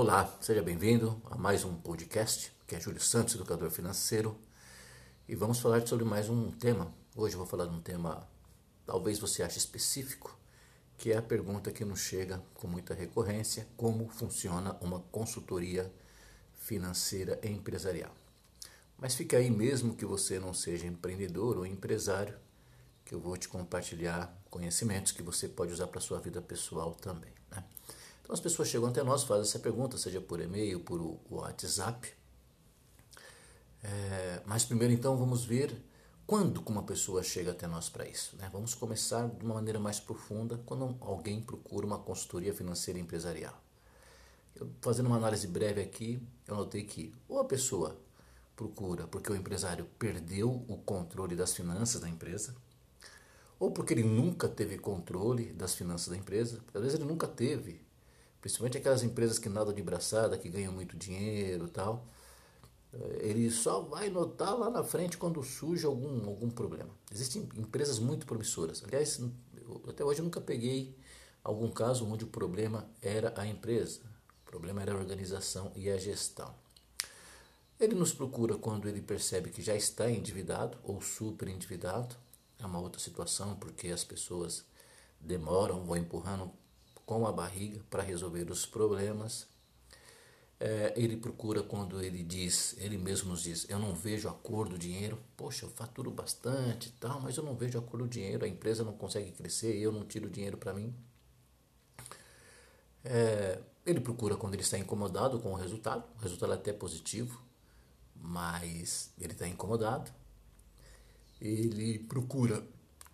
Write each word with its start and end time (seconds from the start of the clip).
Olá, 0.00 0.32
seja 0.40 0.62
bem-vindo 0.62 1.20
a 1.28 1.36
mais 1.36 1.64
um 1.64 1.74
podcast, 1.74 2.52
que 2.68 2.76
é 2.76 2.80
Júlio 2.80 3.00
Santos, 3.00 3.34
educador 3.34 3.68
financeiro, 3.68 4.38
e 5.28 5.34
vamos 5.34 5.58
falar 5.58 5.84
sobre 5.88 6.04
mais 6.04 6.28
um 6.28 6.52
tema. 6.52 6.94
Hoje 7.16 7.34
eu 7.34 7.38
vou 7.38 7.46
falar 7.48 7.66
de 7.66 7.74
um 7.74 7.80
tema, 7.80 8.24
talvez 8.86 9.18
você 9.18 9.42
ache 9.42 9.58
específico, 9.58 10.38
que 10.96 11.10
é 11.10 11.16
a 11.16 11.20
pergunta 11.20 11.72
que 11.72 11.84
nos 11.84 11.98
chega 11.98 12.40
com 12.54 12.68
muita 12.68 12.94
recorrência: 12.94 13.66
como 13.76 14.08
funciona 14.08 14.76
uma 14.80 15.00
consultoria 15.10 15.92
financeira 16.54 17.40
empresarial? 17.42 18.14
Mas 18.96 19.16
fica 19.16 19.38
aí 19.38 19.50
mesmo 19.50 19.96
que 19.96 20.06
você 20.06 20.38
não 20.38 20.54
seja 20.54 20.86
empreendedor 20.86 21.58
ou 21.58 21.66
empresário, 21.66 22.38
que 23.04 23.16
eu 23.16 23.18
vou 23.18 23.36
te 23.36 23.48
compartilhar 23.48 24.32
conhecimentos 24.48 25.10
que 25.10 25.24
você 25.24 25.48
pode 25.48 25.72
usar 25.72 25.88
para 25.88 26.00
sua 26.00 26.20
vida 26.20 26.40
pessoal 26.40 26.94
também. 26.94 27.32
Né? 27.50 27.64
Então 28.28 28.34
as 28.34 28.40
pessoas 28.40 28.68
chegam 28.68 28.90
até 28.90 29.02
nós, 29.02 29.24
fazem 29.24 29.40
essa 29.40 29.58
pergunta, 29.58 29.96
seja 29.96 30.20
por 30.20 30.38
e-mail, 30.38 30.80
por 30.80 31.18
WhatsApp. 31.30 32.12
É, 33.82 34.42
mas 34.44 34.66
primeiro 34.66 34.92
então 34.92 35.16
vamos 35.16 35.46
ver 35.46 35.74
quando 36.26 36.58
uma 36.66 36.82
pessoa 36.82 37.22
chega 37.22 37.52
até 37.52 37.66
nós 37.66 37.88
para 37.88 38.06
isso. 38.06 38.36
Né? 38.36 38.46
Vamos 38.52 38.74
começar 38.74 39.26
de 39.26 39.42
uma 39.42 39.54
maneira 39.54 39.80
mais 39.80 39.98
profunda 39.98 40.60
quando 40.66 40.94
alguém 41.00 41.40
procura 41.40 41.86
uma 41.86 41.98
consultoria 41.98 42.52
financeira 42.52 43.00
empresarial. 43.00 43.58
Eu, 44.54 44.70
fazendo 44.82 45.06
uma 45.06 45.16
análise 45.16 45.46
breve 45.46 45.80
aqui, 45.80 46.22
eu 46.46 46.54
notei 46.54 46.84
que 46.84 47.14
ou 47.26 47.38
a 47.38 47.46
pessoa 47.46 47.96
procura 48.54 49.06
porque 49.06 49.32
o 49.32 49.36
empresário 49.36 49.86
perdeu 49.98 50.50
o 50.68 50.76
controle 50.76 51.34
das 51.34 51.54
finanças 51.54 52.02
da 52.02 52.10
empresa, 52.10 52.54
ou 53.58 53.70
porque 53.70 53.94
ele 53.94 54.04
nunca 54.04 54.50
teve 54.50 54.76
controle 54.76 55.50
das 55.54 55.74
finanças 55.74 56.08
da 56.08 56.16
empresa, 56.18 56.60
às 56.74 56.82
vezes 56.82 57.00
ele 57.00 57.08
nunca 57.08 57.26
teve, 57.26 57.87
principalmente 58.40 58.78
aquelas 58.78 59.02
empresas 59.02 59.38
que 59.38 59.48
nadam 59.48 59.72
de 59.72 59.82
braçada, 59.82 60.38
que 60.38 60.48
ganham 60.48 60.72
muito 60.72 60.96
dinheiro 60.96 61.66
e 61.66 61.70
tal, 61.70 62.06
eh, 62.92 63.18
ele 63.22 63.50
só 63.50 63.80
vai 63.80 64.08
notar 64.08 64.56
lá 64.58 64.70
na 64.70 64.82
frente 64.82 65.18
quando 65.18 65.42
surge 65.42 65.84
algum, 65.84 66.26
algum 66.26 66.50
problema. 66.50 66.90
Existem 67.12 67.48
empresas 67.56 67.98
muito 67.98 68.26
promissoras. 68.26 68.82
Aliás, 68.84 69.20
até 69.88 70.04
hoje 70.04 70.20
eu 70.20 70.24
nunca 70.24 70.40
peguei 70.40 70.96
algum 71.42 71.70
caso 71.70 72.06
onde 72.06 72.24
o 72.24 72.28
problema 72.28 72.88
era 73.02 73.32
a 73.36 73.46
empresa, 73.46 74.00
o 74.46 74.50
problema 74.50 74.82
era 74.82 74.92
a 74.92 74.96
organização 74.96 75.72
e 75.74 75.90
a 75.90 75.96
gestão. 75.96 76.54
Ele 77.78 77.94
nos 77.94 78.12
procura 78.12 78.56
quando 78.56 78.88
ele 78.88 79.00
percebe 79.00 79.50
que 79.50 79.62
já 79.62 79.74
está 79.74 80.10
endividado 80.10 80.76
ou 80.82 81.00
super 81.00 81.48
endividado, 81.48 82.16
é 82.58 82.66
uma 82.66 82.80
outra 82.80 83.00
situação, 83.00 83.54
porque 83.54 83.88
as 83.88 84.02
pessoas 84.02 84.64
demoram, 85.20 85.84
vão 85.84 85.96
empurrando 85.96 86.50
com 87.08 87.26
a 87.26 87.32
barriga 87.32 87.80
para 87.88 88.02
resolver 88.02 88.50
os 88.50 88.66
problemas. 88.66 89.48
É, 90.60 90.92
ele 90.94 91.16
procura 91.16 91.62
quando 91.62 92.02
ele 92.02 92.22
diz, 92.22 92.76
ele 92.76 92.98
mesmo 92.98 93.34
diz, 93.34 93.64
eu 93.70 93.78
não 93.78 93.94
vejo 93.94 94.28
a 94.28 94.32
cor 94.32 94.68
do 94.68 94.76
dinheiro, 94.76 95.18
poxa, 95.34 95.64
eu 95.64 95.70
faturo 95.70 96.10
bastante 96.10 96.92
tal, 97.00 97.18
mas 97.18 97.38
eu 97.38 97.42
não 97.42 97.54
vejo 97.56 97.78
a 97.78 97.82
cor 97.82 98.00
do 98.00 98.06
dinheiro, 98.06 98.44
a 98.44 98.48
empresa 98.48 98.84
não 98.84 98.92
consegue 98.92 99.30
crescer, 99.30 99.74
eu 99.78 99.90
não 99.90 100.04
tiro 100.04 100.28
dinheiro 100.28 100.58
para 100.58 100.74
mim. 100.74 100.94
É, 103.02 103.58
ele 103.86 104.00
procura 104.00 104.36
quando 104.36 104.52
ele 104.52 104.62
está 104.62 104.76
incomodado 104.76 105.38
com 105.38 105.52
o 105.52 105.56
resultado, 105.56 106.04
o 106.18 106.20
resultado 106.20 106.52
é 106.52 106.56
até 106.56 106.74
positivo, 106.74 107.40
mas 108.14 109.14
ele 109.18 109.32
está 109.32 109.48
incomodado 109.48 110.12
ele 111.40 111.98
procura, 112.00 112.62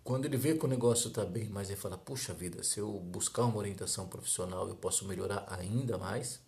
quando 0.05 0.25
ele 0.25 0.37
vê 0.37 0.55
que 0.55 0.63
o 0.63 0.67
negócio 0.67 1.07
está 1.07 1.25
bem, 1.25 1.49
mas 1.49 1.67
ele 1.67 1.79
fala, 1.79 1.97
puxa 1.97 2.31
vida, 2.31 2.61
se 2.61 2.79
eu 2.79 2.99
buscar 2.99 3.43
uma 3.45 3.57
orientação 3.57 4.07
profissional 4.07 4.69
eu 4.69 4.75
posso 4.75 5.07
melhorar 5.07 5.47
ainda 5.49 5.97
mais, 5.97 6.39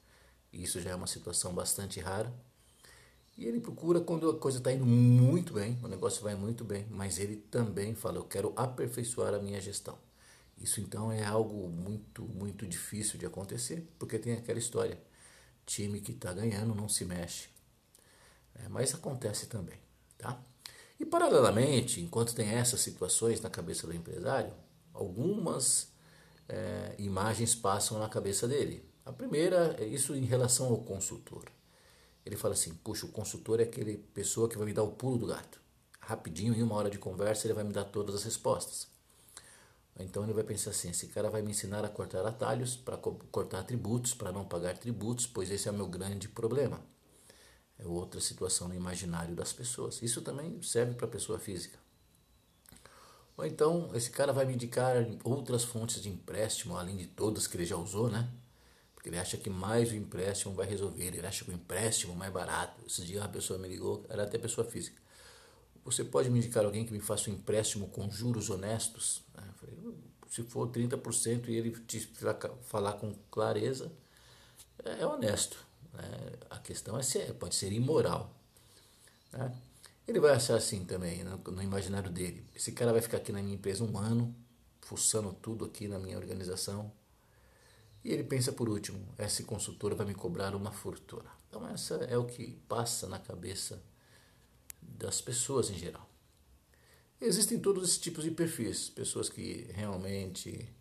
isso 0.53 0.79
já 0.79 0.91
é 0.91 0.95
uma 0.95 1.07
situação 1.07 1.55
bastante 1.55 1.99
rara. 1.99 2.31
E 3.35 3.45
ele 3.45 3.59
procura 3.59 3.99
quando 3.99 4.29
a 4.29 4.37
coisa 4.37 4.59
está 4.59 4.71
indo 4.71 4.85
muito 4.85 5.53
bem, 5.53 5.75
o 5.83 5.87
negócio 5.87 6.21
vai 6.21 6.35
muito 6.35 6.63
bem, 6.63 6.85
mas 6.91 7.17
ele 7.17 7.35
também 7.35 7.95
fala, 7.95 8.17
eu 8.17 8.25
quero 8.25 8.53
aperfeiçoar 8.55 9.33
a 9.33 9.39
minha 9.39 9.59
gestão. 9.59 9.97
Isso 10.59 10.79
então 10.79 11.11
é 11.11 11.25
algo 11.25 11.67
muito, 11.67 12.21
muito 12.25 12.67
difícil 12.67 13.17
de 13.17 13.25
acontecer, 13.25 13.87
porque 13.97 14.19
tem 14.19 14.33
aquela 14.33 14.59
história, 14.59 15.01
time 15.65 15.99
que 15.99 16.11
está 16.11 16.31
ganhando 16.31 16.75
não 16.75 16.87
se 16.87 17.05
mexe. 17.05 17.49
É, 18.53 18.69
mas 18.69 18.93
acontece 18.93 19.47
também, 19.47 19.79
tá? 20.15 20.39
E, 20.99 21.05
paralelamente, 21.05 22.01
enquanto 22.01 22.33
tem 22.33 22.49
essas 22.49 22.81
situações 22.81 23.39
na 23.39 23.49
cabeça 23.49 23.85
do 23.85 23.93
empresário, 23.93 24.51
algumas 24.93 25.91
é, 26.49 26.95
imagens 26.97 27.53
passam 27.53 27.99
na 27.99 28.09
cabeça 28.09 28.47
dele. 28.47 28.83
A 29.05 29.13
primeira 29.13 29.75
é 29.79 29.85
isso 29.85 30.15
em 30.15 30.25
relação 30.25 30.67
ao 30.67 30.77
consultor. 30.79 31.45
Ele 32.25 32.35
fala 32.35 32.55
assim: 32.55 32.73
puxa, 32.73 33.05
o 33.05 33.11
consultor 33.11 33.59
é 33.59 33.63
aquele 33.63 33.97
pessoa 33.97 34.49
que 34.49 34.57
vai 34.57 34.65
me 34.65 34.73
dar 34.73 34.83
o 34.83 34.91
pulo 34.91 35.17
do 35.17 35.27
gato. 35.27 35.61
Rapidinho, 36.01 36.53
em 36.53 36.63
uma 36.63 36.75
hora 36.75 36.89
de 36.89 36.97
conversa, 36.97 37.45
ele 37.45 37.53
vai 37.53 37.63
me 37.63 37.73
dar 37.73 37.85
todas 37.85 38.15
as 38.15 38.23
respostas. 38.23 38.87
Então 39.99 40.23
ele 40.23 40.33
vai 40.33 40.43
pensar 40.43 40.71
assim: 40.71 40.89
esse 40.89 41.07
cara 41.07 41.29
vai 41.29 41.43
me 41.43 41.51
ensinar 41.51 41.85
a 41.85 41.89
cortar 41.89 42.25
atalhos, 42.25 42.75
para 42.75 42.97
cortar 42.97 43.63
tributos, 43.63 44.13
para 44.13 44.31
não 44.31 44.45
pagar 44.45 44.77
tributos, 44.77 45.27
pois 45.27 45.51
esse 45.51 45.67
é 45.67 45.71
o 45.71 45.75
meu 45.75 45.87
grande 45.87 46.27
problema 46.27 46.83
é 47.79 47.85
outra 47.85 48.19
situação 48.19 48.67
no 48.67 48.75
imaginário 48.75 49.35
das 49.35 49.53
pessoas. 49.53 50.01
Isso 50.01 50.21
também 50.21 50.61
serve 50.61 50.93
para 50.95 51.05
a 51.05 51.09
pessoa 51.09 51.37
física. 51.37 51.77
Ou 53.37 53.45
então, 53.45 53.91
esse 53.93 54.09
cara 54.09 54.33
vai 54.33 54.45
me 54.45 54.55
indicar 54.55 54.95
outras 55.23 55.63
fontes 55.63 56.01
de 56.01 56.09
empréstimo, 56.09 56.75
além 56.75 56.97
de 56.97 57.05
todas 57.05 57.45
que 57.45 57.55
ele 57.55 57.65
já 57.65 57.77
usou, 57.77 58.09
né? 58.09 58.27
Porque 58.95 59.09
ele 59.09 59.19
acha 59.19 59.37
que 59.37 59.49
mais 59.49 59.91
o 59.91 59.95
empréstimo 59.95 60.55
vai 60.55 60.65
resolver, 60.65 61.05
ele 61.05 61.25
acha 61.25 61.45
que 61.45 61.51
o 61.51 61.53
empréstimo 61.53 62.13
é 62.13 62.15
mais 62.15 62.33
barato. 62.33 62.83
Esse 62.87 63.05
dia 63.05 63.21
uma 63.21 63.29
pessoa 63.29 63.59
me 63.59 63.67
ligou, 63.67 64.03
era 64.09 64.23
até 64.23 64.39
pessoa 64.39 64.65
física. 64.65 64.99
Você 65.85 66.03
pode 66.03 66.31
me 66.31 66.39
indicar 66.39 66.65
alguém 66.65 66.83
que 66.83 66.91
me 66.91 66.99
faça 66.99 67.29
um 67.29 67.33
empréstimo 67.33 67.87
com 67.89 68.09
juros 68.09 68.49
honestos? 68.49 69.21
Falei, 69.57 69.77
se 70.27 70.43
for 70.43 70.67
30% 70.67 71.47
e 71.47 71.55
ele 71.55 71.71
te 71.85 71.99
falar 72.63 72.93
com 72.93 73.13
clareza, 73.29 73.91
é 74.83 75.05
honesto. 75.05 75.66
Né? 75.97 76.33
A 76.49 76.59
questão 76.59 76.97
é 76.97 77.03
se 77.03 77.19
pode 77.33 77.55
ser 77.55 77.71
imoral. 77.71 78.33
Né? 79.33 79.53
Ele 80.07 80.19
vai 80.19 80.31
achar 80.31 80.55
assim 80.55 80.85
também, 80.85 81.23
no, 81.23 81.37
no, 81.37 81.61
imaginário 81.61 82.09
dele. 82.09 82.45
Esse 82.55 82.71
cara 82.71 82.93
vai 82.93 83.01
ficar 83.01 83.17
aqui 83.17 83.31
na 83.31 83.41
minha 83.41 83.55
empresa 83.55 83.83
um 83.83 83.97
ano, 83.97 84.33
fuçando 84.81 85.33
tudo 85.33 85.65
aqui 85.65 85.87
na 85.87 85.99
minha 85.99 86.17
organização. 86.17 86.91
E 88.03 88.11
ele 88.13 88.23
pensa 88.23 88.53
por 88.53 88.69
último, 88.69 89.05
essa 89.17 89.43
consultora 89.43 89.95
vai 89.95 90.05
me 90.05 90.13
cobrar 90.13 90.55
uma 90.55 90.71
fortuna. 90.71 91.29
Então 91.49 91.67
essa 91.67 91.95
é 91.95 92.17
o 92.17 92.25
que 92.25 92.57
passa 92.69 93.07
na 93.07 93.19
cabeça 93.19 93.81
das 94.81 95.19
pessoas 95.19 95.69
em 95.69 95.77
geral. 95.77 96.07
Existem 97.19 97.59
todos 97.59 97.83
esses 97.83 97.97
tipos 97.97 98.23
de 98.23 98.31
perfis, 98.31 98.89
pessoas 98.89 99.27
que 99.27 99.67
realmente 99.73 100.71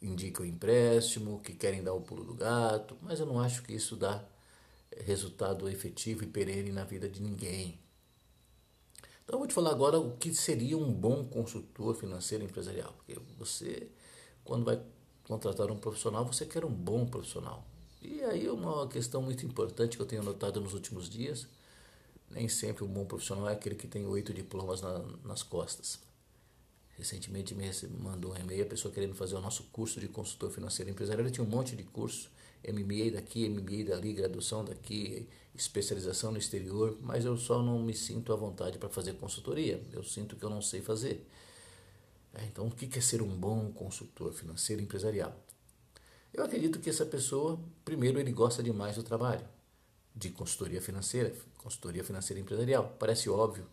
indicam 0.00 0.44
empréstimo, 0.44 1.40
que 1.40 1.54
querem 1.54 1.82
dar 1.82 1.92
o 1.92 2.00
pulo 2.00 2.24
do 2.24 2.34
gato, 2.34 2.96
mas 3.02 3.20
eu 3.20 3.26
não 3.26 3.38
acho 3.38 3.62
que 3.62 3.72
isso 3.72 3.94
dá 3.94 4.24
resultado 4.98 5.68
efetivo 5.68 6.24
e 6.24 6.26
perene 6.26 6.72
na 6.72 6.84
vida 6.84 7.08
de 7.08 7.20
ninguém. 7.20 7.78
Então 9.24 9.36
eu 9.36 9.38
vou 9.38 9.48
te 9.48 9.54
falar 9.54 9.70
agora 9.70 9.98
o 9.98 10.16
que 10.16 10.34
seria 10.34 10.76
um 10.76 10.92
bom 10.92 11.24
consultor 11.24 11.94
financeiro 11.94 12.44
empresarial. 12.44 12.92
Porque 12.92 13.18
você, 13.38 13.88
quando 14.44 14.64
vai 14.64 14.80
contratar 15.24 15.70
um 15.70 15.78
profissional, 15.78 16.24
você 16.26 16.44
quer 16.44 16.64
um 16.64 16.72
bom 16.72 17.06
profissional. 17.06 17.66
E 18.02 18.22
aí 18.22 18.48
uma 18.50 18.86
questão 18.86 19.22
muito 19.22 19.46
importante 19.46 19.96
que 19.96 20.02
eu 20.02 20.06
tenho 20.06 20.22
notado 20.22 20.60
nos 20.60 20.74
últimos 20.74 21.08
dias, 21.08 21.48
nem 22.30 22.48
sempre 22.48 22.84
um 22.84 22.88
bom 22.88 23.06
profissional 23.06 23.48
é 23.48 23.54
aquele 23.54 23.74
que 23.74 23.88
tem 23.88 24.06
oito 24.06 24.34
diplomas 24.34 24.82
na, 24.82 24.98
nas 25.24 25.42
costas. 25.42 25.98
Recentemente 26.96 27.54
me 27.54 27.70
mandou 27.98 28.32
um 28.32 28.36
e-mail 28.36 28.62
a 28.62 28.66
pessoa 28.66 28.92
querendo 28.92 29.14
fazer 29.14 29.34
o 29.34 29.40
nosso 29.40 29.64
curso 29.64 29.98
de 29.98 30.06
consultor 30.06 30.50
financeiro 30.50 30.90
empresarial. 30.90 31.24
Ele 31.24 31.34
tinha 31.34 31.44
um 31.44 31.48
monte 31.48 31.74
de 31.74 31.82
curso 31.82 32.30
MBA 32.72 33.12
daqui, 33.12 33.48
MBA 33.48 33.84
dali, 33.88 34.12
graduação 34.12 34.64
daqui, 34.64 35.28
especialização 35.54 36.32
no 36.32 36.38
exterior, 36.38 36.98
mas 37.00 37.24
eu 37.24 37.36
só 37.36 37.62
não 37.62 37.78
me 37.78 37.94
sinto 37.94 38.32
à 38.32 38.36
vontade 38.36 38.78
para 38.78 38.88
fazer 38.88 39.14
consultoria. 39.14 39.82
Eu 39.92 40.02
sinto 40.02 40.36
que 40.36 40.44
eu 40.44 40.50
não 40.50 40.62
sei 40.62 40.80
fazer. 40.80 41.26
É, 42.34 42.44
então, 42.44 42.66
o 42.66 42.70
que 42.70 42.98
é 42.98 43.00
ser 43.00 43.22
um 43.22 43.28
bom 43.28 43.70
consultor 43.72 44.32
financeiro 44.32 44.82
empresarial? 44.82 45.34
Eu 46.32 46.44
acredito 46.44 46.80
que 46.80 46.90
essa 46.90 47.06
pessoa, 47.06 47.60
primeiro, 47.84 48.18
ele 48.18 48.32
gosta 48.32 48.62
demais 48.62 48.96
do 48.96 49.04
trabalho 49.04 49.46
de 50.14 50.30
consultoria 50.30 50.82
financeira, 50.82 51.32
consultoria 51.58 52.02
financeira 52.02 52.40
empresarial. 52.40 52.96
Parece 52.98 53.30
óbvio, 53.30 53.66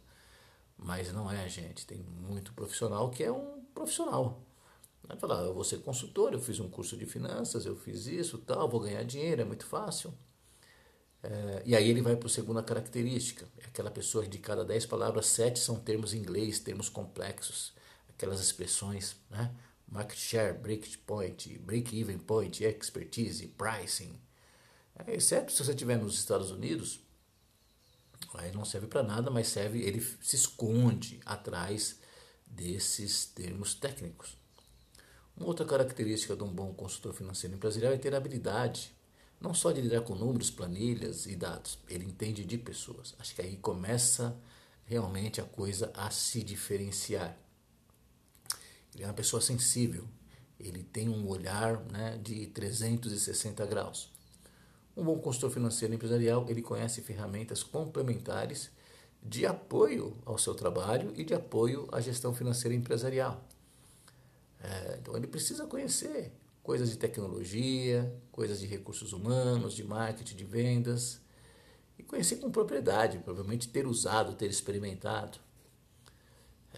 mas 0.77 1.11
não 1.11 1.31
é, 1.31 1.49
gente. 1.49 1.85
Tem 1.85 1.97
muito 1.99 2.53
profissional 2.53 3.09
que 3.09 3.23
é 3.23 3.31
um 3.31 3.63
profissional. 3.73 4.39
Vai 5.11 5.19
falar, 5.19 5.43
eu 5.43 5.53
vou 5.53 5.65
ser 5.65 5.79
consultor, 5.79 6.31
eu 6.31 6.39
fiz 6.39 6.61
um 6.61 6.69
curso 6.69 6.95
de 6.95 7.05
finanças, 7.05 7.65
eu 7.65 7.75
fiz 7.75 8.05
isso, 8.05 8.37
tal, 8.37 8.69
vou 8.69 8.79
ganhar 8.79 9.03
dinheiro, 9.03 9.41
é 9.41 9.45
muito 9.45 9.65
fácil. 9.65 10.13
É, 11.21 11.61
e 11.65 11.75
aí 11.75 11.89
ele 11.89 12.01
vai 12.01 12.15
para 12.15 12.27
a 12.27 12.29
segunda 12.29 12.63
característica, 12.63 13.45
é 13.57 13.65
aquela 13.65 13.91
pessoa 13.91 14.25
de 14.25 14.37
cada 14.37 14.63
dez 14.63 14.85
palavras, 14.85 15.25
sete 15.25 15.59
são 15.59 15.77
termos 15.77 16.13
em 16.13 16.19
inglês, 16.19 16.59
termos 16.59 16.87
complexos, 16.87 17.73
aquelas 18.07 18.39
expressões, 18.39 19.17
né? 19.29 19.53
Market 19.85 20.17
share, 20.17 20.57
break 20.57 20.97
point, 20.99 21.59
break 21.59 21.99
even 21.99 22.17
point, 22.17 22.63
expertise, 22.63 23.45
pricing. 23.49 24.17
É, 24.95 25.15
exceto 25.15 25.51
se 25.51 25.61
você 25.61 25.71
estiver 25.71 25.97
nos 25.97 26.17
Estados 26.17 26.51
Unidos, 26.51 27.01
aí 28.35 28.53
não 28.53 28.63
serve 28.63 28.87
para 28.87 29.03
nada, 29.03 29.29
mas 29.29 29.49
serve, 29.49 29.81
ele 29.81 29.99
se 30.21 30.37
esconde 30.37 31.19
atrás 31.25 31.99
desses 32.47 33.25
termos 33.25 33.73
técnicos. 33.75 34.39
Uma 35.41 35.47
outra 35.47 35.65
característica 35.65 36.35
de 36.35 36.43
um 36.43 36.53
bom 36.53 36.71
consultor 36.71 37.13
financeiro 37.13 37.55
empresarial 37.55 37.93
é 37.93 37.97
ter 37.97 38.13
habilidade, 38.13 38.95
não 39.39 39.55
só 39.55 39.71
de 39.71 39.81
lidar 39.81 40.01
com 40.01 40.13
números, 40.13 40.51
planilhas 40.51 41.25
e 41.25 41.35
dados, 41.35 41.79
ele 41.89 42.05
entende 42.05 42.45
de 42.45 42.59
pessoas. 42.59 43.15
Acho 43.17 43.33
que 43.33 43.41
aí 43.41 43.57
começa 43.57 44.37
realmente 44.85 45.41
a 45.41 45.43
coisa 45.43 45.91
a 45.95 46.11
se 46.11 46.43
diferenciar. 46.43 47.35
Ele 48.93 49.03
é 49.03 49.07
uma 49.07 49.15
pessoa 49.15 49.41
sensível, 49.41 50.07
ele 50.59 50.83
tem 50.83 51.09
um 51.09 51.27
olhar 51.27 51.79
né, 51.85 52.19
de 52.21 52.45
360 52.45 53.65
graus. 53.65 54.11
Um 54.95 55.03
bom 55.03 55.17
consultor 55.17 55.49
financeiro 55.49 55.95
empresarial, 55.95 56.45
ele 56.49 56.61
conhece 56.61 57.01
ferramentas 57.01 57.63
complementares 57.63 58.69
de 59.23 59.43
apoio 59.47 60.15
ao 60.23 60.37
seu 60.37 60.53
trabalho 60.53 61.11
e 61.15 61.23
de 61.23 61.33
apoio 61.33 61.87
à 61.91 61.99
gestão 61.99 62.31
financeira 62.31 62.75
empresarial. 62.75 63.43
É, 64.63 64.97
então 65.01 65.15
ele 65.15 65.27
precisa 65.27 65.65
conhecer 65.65 66.31
coisas 66.61 66.89
de 66.89 66.97
tecnologia, 66.97 68.13
coisas 68.31 68.59
de 68.59 68.67
recursos 68.67 69.13
humanos, 69.13 69.73
de 69.73 69.83
marketing, 69.83 70.35
de 70.35 70.45
vendas, 70.45 71.19
e 71.97 72.03
conhecer 72.03 72.37
com 72.37 72.51
propriedade, 72.51 73.19
provavelmente 73.19 73.67
ter 73.67 73.87
usado, 73.87 74.35
ter 74.35 74.49
experimentado. 74.49 75.39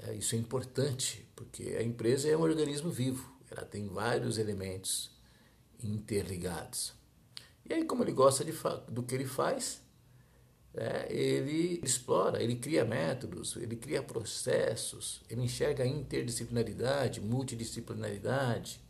É, 0.02 0.16
isso 0.16 0.36
é 0.36 0.38
importante, 0.38 1.28
porque 1.36 1.76
a 1.78 1.84
empresa 1.84 2.30
é 2.30 2.36
um 2.36 2.42
organismo 2.42 2.90
vivo, 2.90 3.32
ela 3.52 3.66
tem 3.66 3.88
vários 3.88 4.38
elementos 4.38 5.12
interligados. 5.82 6.94
E 7.66 7.74
aí, 7.74 7.86
como 7.86 8.04
ele 8.04 8.12
gosta 8.12 8.44
de 8.44 8.54
do 8.90 9.04
que 9.04 9.16
ele 9.16 9.26
faz, 9.26 9.83
é, 10.76 11.08
ele 11.14 11.80
explora, 11.84 12.42
ele 12.42 12.56
cria 12.56 12.84
métodos, 12.84 13.56
ele 13.58 13.76
cria 13.76 14.02
processos, 14.02 15.22
ele 15.30 15.42
enxerga 15.42 15.86
interdisciplinaridade, 15.86 17.22
multidisciplinaridade. 17.22 18.82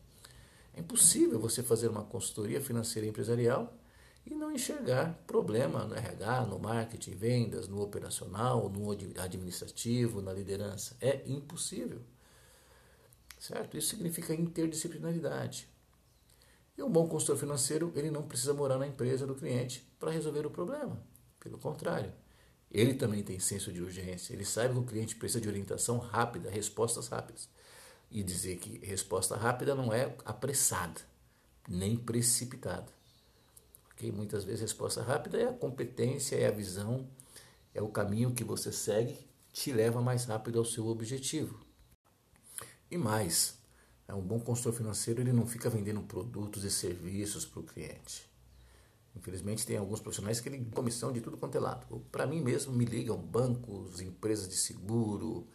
É 0.74 0.80
impossível 0.80 1.40
você 1.40 1.62
fazer 1.62 1.90
uma 1.90 2.04
consultoria 2.04 2.62
financeira 2.62 3.08
empresarial 3.08 3.78
e 4.26 4.34
não 4.34 4.52
enxergar 4.52 5.14
problema 5.28 5.84
no 5.84 5.94
RH, 5.94 6.46
no 6.46 6.58
marketing, 6.58 7.12
vendas, 7.12 7.68
no 7.68 7.82
operacional, 7.82 8.70
no 8.70 8.90
administrativo, 9.22 10.22
na 10.22 10.32
liderança. 10.32 10.96
É 11.02 11.22
impossível. 11.28 12.00
Certo? 13.38 13.78
Isso 13.78 13.90
significa 13.90 14.34
interdisciplinaridade. 14.34 15.68
E 16.78 16.82
um 16.82 16.90
bom 16.90 17.08
consultor 17.08 17.38
financeiro, 17.38 17.92
ele 17.94 18.10
não 18.10 18.24
precisa 18.24 18.54
morar 18.54 18.78
na 18.78 18.88
empresa 18.88 19.28
do 19.28 19.36
cliente 19.36 19.86
para 20.00 20.10
resolver 20.10 20.46
o 20.46 20.50
problema. 20.50 20.98
Pelo 21.44 21.58
contrário, 21.58 22.10
ele 22.72 22.94
também 22.94 23.22
tem 23.22 23.38
senso 23.38 23.72
de 23.74 23.82
urgência. 23.82 24.34
Ele 24.34 24.46
sabe 24.46 24.74
que 24.74 24.80
o 24.80 24.86
cliente 24.86 25.18
precisa 25.18 25.42
de 25.42 25.50
orientação 25.50 25.98
rápida, 25.98 26.50
respostas 26.50 27.10
rápidas. 27.10 27.50
E 28.10 28.24
dizer 28.24 28.58
que 28.58 28.84
resposta 28.86 29.36
rápida 29.36 29.76
não 29.76 29.92
é 29.92 30.16
apressada, 30.24 31.02
nem 31.68 31.98
precipitada. 31.98 32.88
Okay? 33.92 34.10
Muitas 34.10 34.46
vezes 34.46 34.62
resposta 34.62 35.04
rápida 35.04 35.38
é 35.38 35.50
a 35.50 35.54
competência, 35.54 36.38
é 36.38 36.48
a 36.48 36.52
visão, 36.52 37.10
é 37.74 37.82
o 37.82 37.90
caminho 37.90 38.34
que 38.34 38.44
você 38.44 38.72
segue, 38.72 39.28
te 39.52 39.74
leva 39.74 40.02
mais 40.02 40.26
rápido 40.26 40.60
ao 40.60 40.66
seu 40.66 40.88
objetivo. 40.88 41.60
E 42.90 42.98
mais, 42.98 43.58
é 44.08 44.14
um 44.14 44.22
bom 44.22 44.40
consultor 44.40 44.74
financeiro, 44.74 45.20
ele 45.20 45.34
não 45.34 45.46
fica 45.46 45.70
vendendo 45.70 46.02
produtos 46.04 46.64
e 46.64 46.72
serviços 46.72 47.46
para 47.46 47.60
o 47.60 47.64
cliente. 47.64 48.33
Infelizmente 49.16 49.66
tem 49.66 49.78
alguns 49.78 50.00
profissionais 50.00 50.40
que 50.40 50.50
ligam 50.50 50.72
comissão 50.72 51.12
de 51.12 51.22
tudo 51.22 51.38
quanto 51.38 51.56
é 51.56 51.60
lado. 51.60 51.86
Para 52.12 52.26
mim 52.26 52.42
mesmo 52.42 52.74
me 52.74 52.86
ligam 52.86 53.18
bancos, 53.18 54.02
empresas 54.02 54.48
de 54.48 54.56
seguro, 54.56 55.48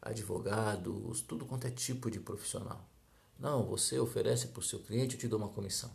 advogados, 0.00 1.20
tudo 1.22 1.44
quanto 1.44 1.66
é 1.66 1.70
tipo 1.70 2.10
de 2.10 2.18
profissional. 2.20 2.88
Não, 3.38 3.64
você 3.64 3.98
oferece 3.98 4.48
para 4.48 4.60
o 4.60 4.62
seu 4.62 4.78
cliente, 4.78 5.14
eu 5.14 5.20
te 5.20 5.28
dou 5.28 5.38
uma 5.38 5.48
comissão. 5.48 5.90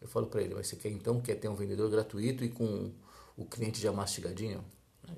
Eu 0.00 0.08
falo 0.08 0.26
para 0.26 0.42
ele, 0.42 0.54
mas 0.54 0.66
você 0.66 0.76
quer 0.76 0.90
então 0.90 1.20
quer 1.20 1.36
ter 1.36 1.48
um 1.48 1.54
vendedor 1.54 1.90
gratuito 1.90 2.44
e 2.44 2.48
com 2.48 2.92
o 3.36 3.44
cliente 3.44 3.80
já 3.80 3.92
mastigadinho? 3.92 4.64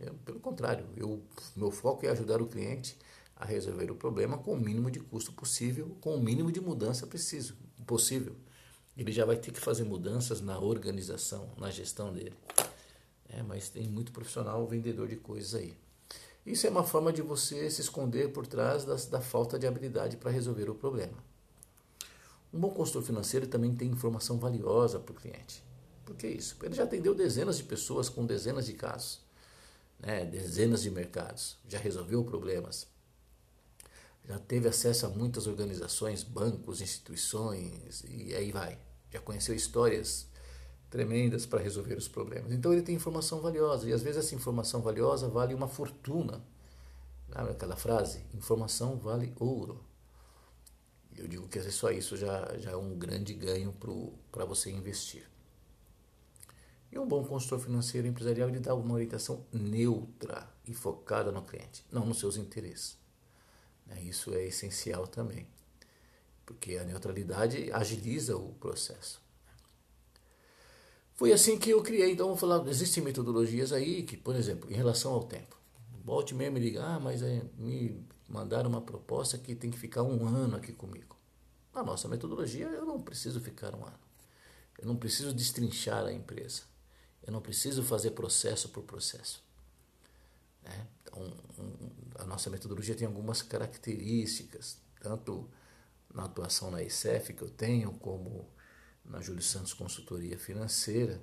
Eu, 0.01 0.15
pelo 0.25 0.41
contrário, 0.41 0.87
eu, 0.97 1.23
meu 1.57 1.71
foco 1.71 2.07
é 2.07 2.11
ajudar 2.11 2.41
o 2.41 2.47
cliente 2.47 2.97
a 3.37 3.45
resolver 3.45 3.91
o 3.91 3.95
problema 3.95 4.39
com 4.39 4.53
o 4.53 4.61
mínimo 4.61 4.91
de 4.91 5.01
custo 5.01 5.33
possível, 5.33 5.97
com 6.01 6.17
o 6.17 6.21
mínimo 6.21 6.53
de 6.53 6.61
mudança 6.61 7.07
preciso, 7.07 7.57
possível. 7.87 8.35
Ele 8.97 9.11
já 9.11 9.25
vai 9.25 9.37
ter 9.37 9.51
que 9.51 9.61
fazer 9.61 9.85
mudanças 9.85 10.41
na 10.41 10.59
organização, 10.59 11.49
na 11.59 11.71
gestão 11.71 12.13
dele. 12.13 12.35
É, 13.29 13.43
mas 13.43 13.69
tem 13.69 13.89
muito 13.89 14.13
profissional 14.13 14.67
vendedor 14.67 15.09
de 15.09 15.17
coisas 15.17 15.55
aí. 15.55 15.75
Isso 16.47 16.67
é 16.67 16.71
uma 16.71 16.85
forma 16.85 17.13
de 17.13 17.23
você 17.23 17.71
se 17.71 17.81
esconder 17.81 18.33
por 18.33 18.47
trás 18.47 18.85
da, 18.85 18.95
da 18.95 19.21
falta 19.21 19.59
de 19.59 19.67
habilidade 19.67 20.17
para 20.17 20.31
resolver 20.31 20.69
o 20.69 20.75
problema. 20.75 21.17
Um 22.53 22.61
bom 22.61 22.71
consultor 22.71 23.03
financeiro 23.03 23.47
também 23.47 23.75
tem 23.75 23.89
informação 23.89 24.39
valiosa 24.39 25.01
para 25.01 25.13
o 25.13 25.17
cliente. 25.17 25.65
Por 26.05 26.15
que 26.15 26.29
isso? 26.29 26.57
Ele 26.63 26.75
já 26.75 26.85
atendeu 26.85 27.15
dezenas 27.15 27.57
de 27.57 27.65
pessoas 27.65 28.09
com 28.09 28.27
dezenas 28.27 28.67
de 28.67 28.75
casos, 28.75 29.21
né? 29.99 30.25
dezenas 30.25 30.83
de 30.83 30.91
mercados, 30.91 31.57
já 31.67 31.79
resolveu 31.79 32.23
problemas, 32.23 32.87
já 34.27 34.39
teve 34.39 34.69
acesso 34.69 35.07
a 35.07 35.09
muitas 35.11 35.47
organizações, 35.47 36.23
bancos, 36.23 36.81
instituições 36.81 38.03
e 38.09 38.35
aí 38.35 38.51
vai. 38.51 38.79
Já 39.11 39.21
conheceu 39.21 39.55
histórias 39.55 40.27
tremendas 40.89 41.45
para 41.45 41.61
resolver 41.61 41.95
os 41.95 42.09
problemas. 42.09 42.53
Então 42.53 42.73
ele 42.73 42.83
tem 42.83 42.95
informação 42.95 43.41
valiosa 43.41 43.89
e 43.89 43.93
às 43.93 44.03
vezes 44.03 44.25
essa 44.25 44.35
informação 44.35 44.81
valiosa 44.81 45.29
vale 45.29 45.53
uma 45.53 45.69
fortuna. 45.69 46.43
Lembra 47.29 47.53
aquela 47.53 47.77
frase? 47.77 48.25
Informação 48.33 48.97
vale 48.97 49.33
ouro. 49.39 49.85
Eu 51.17 51.29
digo 51.29 51.47
que 51.47 51.61
só 51.71 51.91
isso 51.91 52.17
já, 52.17 52.57
já 52.59 52.73
é 52.73 52.77
um 52.77 52.99
grande 52.99 53.35
ganho 53.35 53.75
para 54.33 54.45
você 54.45 54.71
investir. 54.71 55.29
E 56.91 56.99
um 56.99 57.07
bom 57.07 57.25
consultor 57.25 57.59
financeiro 57.59 58.07
empresarial 58.07 58.49
ele 58.49 58.61
dá 58.61 58.75
uma 58.75 58.95
orientação 58.95 59.45
neutra 59.53 60.49
e 60.67 60.73
focada 60.73 61.31
no 61.31 61.43
cliente, 61.43 61.85
não 61.91 62.07
nos 62.07 62.19
seus 62.19 62.37
interesses. 62.37 63.04
Né, 63.95 64.03
isso 64.03 64.35
é 64.35 64.45
essencial 64.45 65.07
também, 65.07 65.47
porque 66.45 66.77
a 66.77 66.85
neutralidade 66.85 67.71
agiliza 67.73 68.37
o 68.37 68.53
processo. 68.55 69.23
Foi 71.15 71.33
assim 71.33 71.57
que 71.57 71.71
eu 71.71 71.81
criei, 71.81 72.11
então 72.11 72.27
vou 72.27 72.37
falar, 72.37 72.67
existem 72.69 73.03
metodologias 73.03 73.73
aí 73.73 74.03
que, 74.03 74.17
por 74.17 74.35
exemplo, 74.35 74.71
em 74.71 74.75
relação 74.75 75.13
ao 75.13 75.23
tempo. 75.23 75.57
Volte 76.05 76.35
mesmo 76.35 76.59
e 76.59 76.61
liga, 76.61 76.83
ah, 76.85 76.99
mas 76.99 77.23
é, 77.23 77.43
me 77.57 78.05
mandaram 78.29 78.69
uma 78.69 78.81
proposta 78.81 79.39
que 79.39 79.55
tem 79.55 79.71
que 79.71 79.79
ficar 79.79 80.03
um 80.03 80.27
ano 80.27 80.57
aqui 80.57 80.73
comigo. 80.73 81.17
Na 81.73 81.83
nossa 81.83 82.09
metodologia, 82.09 82.67
eu 82.67 82.85
não 82.85 83.01
preciso 83.01 83.41
ficar 83.41 83.75
um 83.75 83.85
ano. 83.85 83.99
Eu 84.79 84.87
não 84.87 84.97
preciso 84.97 85.33
destrinchar 85.33 86.05
a 86.05 86.13
empresa. 86.13 86.63
Eu 87.25 87.33
não 87.33 87.41
preciso 87.41 87.83
fazer 87.83 88.11
processo 88.11 88.69
por 88.69 88.83
processo. 88.83 89.43
Né? 90.63 90.87
Então, 91.03 91.23
um, 91.59 91.91
a 92.17 92.25
nossa 92.25 92.51
metodologia 92.51 92.95
tem 92.95 93.07
algumas 93.07 93.43
características, 93.43 94.79
tanto 95.01 95.51
na 96.13 96.25
atuação 96.25 96.71
na 96.71 96.83
ICEF 96.83 97.33
que 97.33 97.43
eu 97.43 97.51
tenho, 97.51 97.93
como 97.95 98.49
na 99.05 99.21
Júlio 99.21 99.43
Santos 99.43 99.75
Consultoria 99.75 100.39
Financeira, 100.39 101.21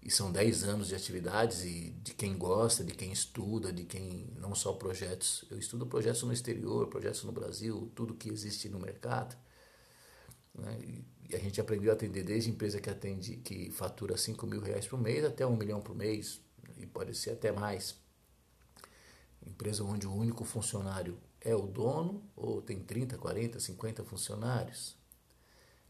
e 0.00 0.10
são 0.10 0.30
10 0.30 0.64
anos 0.64 0.88
de 0.88 0.94
atividades 0.94 1.64
e 1.64 1.90
de 2.02 2.14
quem 2.14 2.36
gosta, 2.38 2.84
de 2.84 2.94
quem 2.94 3.12
estuda, 3.12 3.72
de 3.72 3.84
quem 3.84 4.32
não 4.36 4.54
só 4.54 4.72
projetos, 4.72 5.44
eu 5.50 5.58
estudo 5.58 5.86
projetos 5.86 6.22
no 6.22 6.32
exterior, 6.32 6.86
projetos 6.86 7.24
no 7.24 7.32
Brasil, 7.32 7.90
tudo 7.94 8.14
que 8.14 8.30
existe 8.30 8.68
no 8.68 8.78
mercado. 8.78 9.36
Né? 10.54 11.04
E 11.28 11.34
a 11.34 11.38
gente 11.38 11.60
aprendeu 11.60 11.90
a 11.90 11.94
atender 11.94 12.22
desde 12.22 12.50
empresa 12.50 12.80
que 12.80 12.88
atende, 12.88 13.36
que 13.36 13.70
fatura 13.70 14.16
5 14.16 14.46
mil 14.46 14.60
reais 14.60 14.86
por 14.86 14.98
mês 14.98 15.24
até 15.24 15.44
1 15.44 15.56
milhão 15.56 15.80
por 15.80 15.94
mês, 15.94 16.40
e 16.78 16.86
pode 16.86 17.14
ser 17.14 17.30
até 17.30 17.52
mais. 17.52 17.96
Empresa 19.58 19.82
onde 19.82 20.06
o 20.06 20.14
único 20.14 20.44
funcionário 20.44 21.18
é 21.40 21.52
o 21.52 21.66
dono, 21.66 22.22
ou 22.36 22.62
tem 22.62 22.78
30, 22.78 23.18
40, 23.18 23.58
50 23.58 24.04
funcionários. 24.04 24.96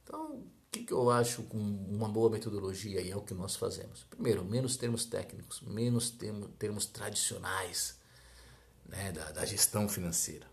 Então, 0.03 0.37
o 0.37 0.47
que, 0.73 0.85
que 0.85 0.93
eu 0.93 1.11
acho 1.11 1.43
com 1.43 1.59
uma 1.59 2.09
boa 2.09 2.31
metodologia 2.31 3.03
e 3.03 3.11
é 3.11 3.15
o 3.15 3.21
que 3.21 3.35
nós 3.35 3.57
fazemos? 3.57 4.05
Primeiro, 4.05 4.43
menos 4.43 4.79
termos 4.79 5.05
técnicos, 5.05 5.61
menos 5.61 6.09
termos, 6.09 6.49
termos 6.59 6.87
tradicionais 6.87 7.99
né, 8.87 9.13
da, 9.13 9.33
da, 9.33 9.45
gestão 9.45 9.87
financeira. 9.87 10.47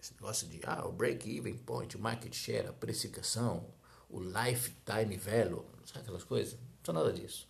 Esse 0.00 0.14
negócio 0.14 0.46
de 0.46 0.60
ah, 0.64 0.86
o 0.86 0.92
break-even 0.92 1.58
point, 1.58 1.96
o 1.96 2.00
market 2.00 2.32
share, 2.32 2.68
a 2.68 2.72
precificação, 2.72 3.66
o 4.08 4.20
lifetime 4.20 5.16
value, 5.16 5.64
sabe 5.86 6.02
aquelas 6.02 6.22
coisas? 6.22 6.52
Não 6.52 6.60
precisa 6.76 6.92
nada 6.92 7.12
disso. 7.12 7.49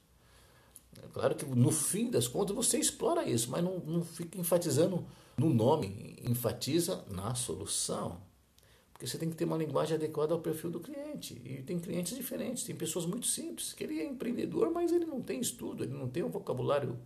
É 1.03 1.07
claro 1.13 1.35
que 1.35 1.45
no 1.45 1.71
fim 1.71 2.11
das 2.11 2.27
contas 2.27 2.55
você 2.55 2.79
explora 2.79 3.29
isso, 3.29 3.51
mas 3.51 3.63
não, 3.63 3.79
não 3.81 4.03
fica 4.03 4.39
enfatizando 4.39 5.05
no 5.37 5.53
nome, 5.53 6.17
enfatiza 6.25 7.05
na 7.11 7.35
solução. 7.35 8.21
Porque 8.93 9.07
você 9.07 9.17
tem 9.17 9.31
que 9.31 9.37
ter 9.37 9.47
uma 9.47 9.57
linguagem 9.57 9.97
adequada 9.97 10.35
ao 10.35 10.41
perfil 10.41 10.71
do 10.71 10.79
cliente. 10.79 11.41
E 11.43 11.63
tem 11.63 11.79
clientes 11.79 12.15
diferentes, 12.15 12.65
tem 12.65 12.77
pessoas 12.77 13.07
muito 13.07 13.27
simples, 13.27 13.73
que 13.73 13.83
ele 13.83 13.99
é 13.99 14.05
empreendedor, 14.05 14.71
mas 14.71 14.93
ele 14.93 15.07
não 15.07 15.23
tem 15.23 15.41
estudo, 15.41 15.85
ele 15.85 15.95
não 15.95 16.07
tem 16.07 16.23
um 16.23 16.29
vocabulário 16.29 16.99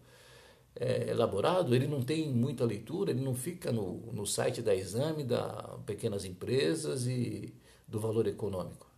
é, 0.74 1.10
elaborado, 1.10 1.72
ele 1.74 1.86
não 1.86 2.02
tem 2.02 2.28
muita 2.28 2.64
leitura, 2.64 3.12
ele 3.12 3.22
não 3.22 3.34
fica 3.34 3.70
no, 3.70 4.12
no 4.12 4.26
site 4.26 4.60
da 4.60 4.74
Exame, 4.74 5.22
da 5.22 5.78
Pequenas 5.86 6.24
Empresas 6.24 7.06
e 7.06 7.54
do 7.86 8.00
Valor 8.00 8.26
Econômico. 8.26 8.93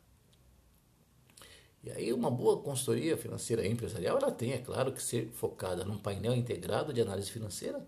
E 1.87 1.93
aí 1.93 2.13
uma 2.13 2.29
boa 2.29 2.61
consultoria 2.61 3.17
financeira 3.17 3.65
empresarial, 3.65 4.19
ela 4.19 4.33
tem, 4.33 4.53
é 4.53 4.59
claro, 4.59 4.91
que 4.91 5.01
ser 5.01 5.29
focada 5.29 5.85
num 5.85 5.97
painel 5.97 6.35
integrado 6.35 6.93
de 6.93 7.01
análise 7.01 7.31
financeira, 7.31 7.81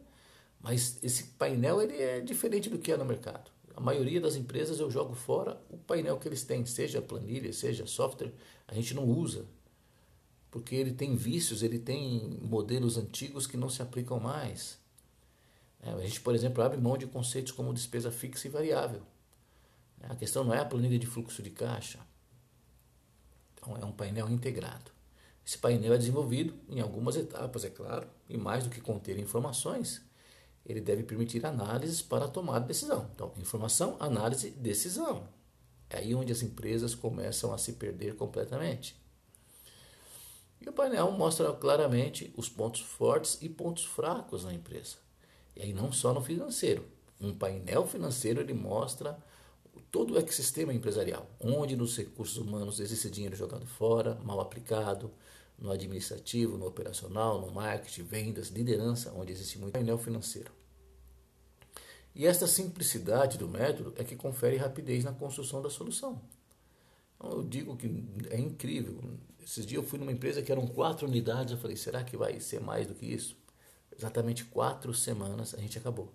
mas 0.61 1.01
esse 1.03 1.25
painel 1.37 1.83
ele 1.83 1.97
é 2.01 2.21
diferente 2.21 2.71
do 2.71 2.79
que 2.79 2.93
é 2.93 2.97
no 2.97 3.05
mercado. 3.05 3.51
A 3.75 3.81
maioria 3.81 4.21
das 4.21 4.37
empresas 4.37 4.79
eu 4.79 4.89
jogo 4.89 5.15
fora 5.15 5.61
o 5.69 5.77
painel 5.77 6.17
que 6.17 6.29
eles 6.29 6.45
têm, 6.45 6.65
seja 6.65 7.03
planilha, 7.03 7.53
seja 7.53 7.87
software, 7.87 8.33
a 8.69 8.75
gente 8.75 8.95
não 8.95 9.05
usa. 9.05 9.47
Porque 10.49 10.77
ele 10.77 10.93
tem 10.93 11.17
vícios, 11.17 11.65
ele 11.65 11.79
tem 11.81 12.39
modelos 12.41 12.97
antigos 12.97 13.49
que 13.49 13.57
não 13.57 13.69
se 13.69 13.83
aplicam 13.83 14.21
mais. 14.21 14.79
É, 15.83 15.91
a 15.91 16.01
gente, 16.01 16.21
por 16.21 16.37
exemplo, 16.37 16.63
abre 16.63 16.81
mão 16.81 16.97
de 16.97 17.07
conceitos 17.09 17.51
como 17.51 17.75
despesa 17.75 18.13
fixa 18.13 18.47
e 18.47 18.51
variável. 18.51 19.03
A 20.03 20.15
questão 20.15 20.45
não 20.45 20.55
é 20.55 20.61
a 20.61 20.65
planilha 20.65 20.99
de 21.01 21.07
fluxo 21.07 21.43
de 21.43 21.51
caixa, 21.51 21.99
então 23.59 23.77
é 23.77 23.85
um 23.85 23.93
painel 23.93 24.29
integrado. 24.29 24.91
Esse 25.45 25.59
painel 25.59 25.95
é 25.95 25.99
desenvolvido 25.99 26.55
em 26.69 26.81
algumas 26.81 27.17
etapas, 27.17 27.65
é 27.65 27.71
claro, 27.71 28.07
e 28.29 28.37
mais 28.37 28.65
do 28.65 28.71
que 28.71 28.81
conter 28.81 29.19
informações, 29.19 30.03
ele 30.65 30.81
deve 30.81 31.03
permitir 31.03 31.45
análises 31.47 32.03
para 32.03 32.29
tomar 32.29 32.59
decisão. 32.61 33.11
Então, 33.15 33.33
informação, 33.39 33.97
análise, 33.99 34.51
decisão. 34.51 35.27
É 35.89 35.99
aí 35.99 36.15
onde 36.15 36.31
as 36.31 36.43
empresas 36.43 36.95
começam 36.95 37.53
a 37.53 37.59
se 37.59 37.73
perder 37.73 38.15
completamente. 38.15 38.95
E 40.61 40.69
o 40.69 40.73
painel 40.73 41.11
mostra 41.13 41.51
claramente 41.55 42.33
os 42.37 42.49
pontos 42.49 42.83
fortes 42.83 43.39
e 43.41 43.49
pontos 43.49 43.87
fracos 43.87 44.45
na 44.45 44.53
empresa. 44.53 44.97
E 45.57 45.63
aí 45.63 45.73
não 45.73 45.91
só 45.91 46.13
no 46.13 46.21
financeiro. 46.21 46.85
Um 47.19 47.35
painel 47.35 47.87
financeiro 47.87 48.41
ele 48.41 48.53
mostra 48.53 49.19
todo 49.91 50.15
o 50.15 50.19
ecossistema 50.19 50.73
empresarial, 50.73 51.29
onde 51.41 51.77
nos 51.77 51.97
recursos 51.97 52.37
humanos 52.37 52.81
existe 52.81 53.11
dinheiro 53.11 53.37
jogado 53.37 53.67
fora, 53.67 54.15
mal 54.25 54.41
aplicado, 54.41 55.11
no 55.59 55.71
administrativo, 55.71 56.57
no 56.57 56.67
operacional, 56.67 57.41
no 57.41 57.51
marketing, 57.51 58.03
vendas, 58.05 58.49
liderança, 58.49 59.13
onde 59.17 59.33
existe 59.33 59.59
muito 59.59 59.73
painel 59.73 59.99
financeiro. 59.99 60.53
E 62.15 62.27
esta 62.27 62.47
simplicidade 62.47 63.39
do 63.39 63.49
método 63.49 63.93
é 63.97 64.05
que 64.05 64.17
confere 64.17 64.57
rapidez 64.57 65.05
na 65.05 65.13
construção 65.13 65.61
da 65.61 65.71
solução. 65.71 66.21
Então, 67.17 67.31
eu 67.31 67.43
digo 67.43 67.77
que 67.77 68.05
é 68.31 68.39
incrível. 68.39 69.01
Esses 69.41 69.67
dias 69.67 69.83
eu 69.83 69.89
fui 69.89 69.99
numa 69.99 70.13
empresa 70.13 70.43
que 70.43 70.53
eram 70.53 70.67
quatro 70.67 71.07
unidades, 71.07 71.53
eu 71.53 71.59
falei, 71.59 71.77
será 71.77 72.05
que 72.05 72.17
vai 72.17 72.39
ser 72.41 72.61
mais 72.61 72.87
do 72.87 72.95
que 72.95 73.07
isso? 73.07 73.37
Exatamente 73.97 74.45
quatro 74.45 74.95
semanas 74.95 75.55
a 75.55 75.59
gente 75.59 75.79
acabou. 75.79 76.13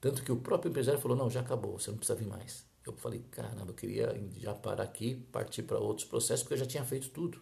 Tanto 0.00 0.22
que 0.22 0.32
o 0.32 0.36
próprio 0.36 0.70
empresário 0.70 1.00
falou, 1.00 1.16
não, 1.16 1.30
já 1.30 1.40
acabou, 1.40 1.78
você 1.78 1.90
não 1.90 1.98
precisa 1.98 2.18
vir 2.18 2.26
mais. 2.26 2.64
Eu 2.86 2.92
falei, 2.94 3.20
caramba, 3.30 3.70
eu 3.70 3.74
queria 3.74 4.14
já 4.38 4.54
parar 4.54 4.84
aqui, 4.84 5.14
partir 5.30 5.62
para 5.62 5.78
outros 5.78 6.06
processos, 6.06 6.42
porque 6.42 6.54
eu 6.54 6.58
já 6.58 6.66
tinha 6.66 6.84
feito 6.84 7.10
tudo. 7.10 7.40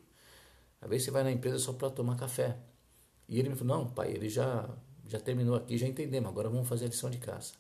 Às 0.80 0.88
vezes 0.88 1.04
você 1.04 1.11
vai 1.11 1.23
na 1.23 1.30
empresa 1.30 1.59
só 1.59 1.73
para 1.73 1.90
tomar 1.90 2.16
café. 2.16 2.59
E 3.28 3.38
ele 3.38 3.49
me 3.49 3.57
falou, 3.57 3.78
não, 3.78 3.90
pai, 3.90 4.12
ele 4.12 4.28
já, 4.28 4.68
já 5.07 5.21
terminou 5.21 5.54
aqui, 5.54 5.76
já 5.76 5.87
entendemos, 5.87 6.28
agora 6.28 6.49
vamos 6.49 6.68
fazer 6.68 6.87
a 6.87 6.88
lição 6.88 7.11
de 7.11 7.18
casa. 7.18 7.54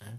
Né? 0.00 0.18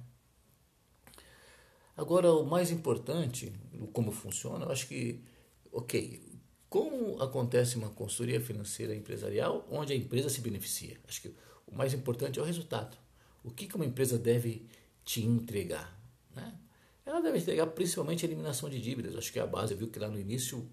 Agora, 1.98 2.32
o 2.32 2.46
mais 2.46 2.72
importante, 2.72 3.54
como 3.94 4.12
funciona, 4.12 4.66
eu 4.66 4.72
acho 4.72 4.88
que, 4.88 5.24
ok, 5.72 6.32
como 6.70 7.22
acontece 7.22 7.76
uma 7.76 7.90
consultoria 7.90 8.40
financeira 8.40 8.96
empresarial 8.96 9.68
onde 9.70 9.92
a 9.92 9.96
empresa 9.96 10.30
se 10.30 10.40
beneficia? 10.40 10.98
Acho 11.08 11.24
que 11.24 11.36
o 11.68 11.76
mais 11.76 11.94
importante 11.94 12.40
é 12.40 12.42
o 12.42 12.46
resultado. 12.46 12.98
O 13.44 13.52
que 13.52 13.76
uma 13.76 13.86
empresa 13.86 14.18
deve 14.18 14.66
te 15.04 15.22
entregar? 15.22 16.00
Né? 16.34 16.58
Ela 17.06 17.22
deve 17.22 17.40
entregar 17.40 17.68
principalmente 17.68 18.26
a 18.26 18.28
eliminação 18.28 18.70
de 18.70 18.80
dívidas. 18.80 19.16
Acho 19.16 19.32
que 19.32 19.40
a 19.40 19.48
base 19.48 19.74
viu 19.74 19.88
que 19.88 20.00
lá 20.00 20.08
no 20.08 20.20
início 20.20 20.68